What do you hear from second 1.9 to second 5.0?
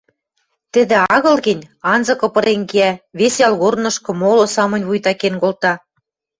анзыкы пырен кеӓ, вес ялгорнышкы моло самынь